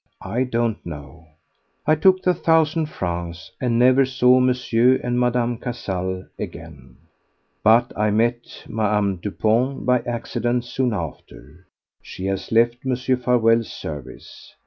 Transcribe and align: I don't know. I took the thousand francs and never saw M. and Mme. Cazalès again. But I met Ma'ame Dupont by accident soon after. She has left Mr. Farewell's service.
I 0.25 0.45
don't 0.45 0.83
know. 0.83 1.27
I 1.85 1.93
took 1.93 2.23
the 2.23 2.33
thousand 2.33 2.87
francs 2.87 3.51
and 3.61 3.77
never 3.77 4.03
saw 4.03 4.37
M. 4.39 4.49
and 4.49 5.19
Mme. 5.19 5.59
Cazalès 5.61 6.27
again. 6.39 6.97
But 7.63 7.93
I 7.95 8.09
met 8.09 8.65
Ma'ame 8.67 9.21
Dupont 9.21 9.85
by 9.85 9.99
accident 9.99 10.65
soon 10.65 10.91
after. 10.91 11.67
She 12.01 12.25
has 12.25 12.51
left 12.51 12.83
Mr. 12.83 13.15
Farewell's 13.15 13.71
service. 13.71 14.55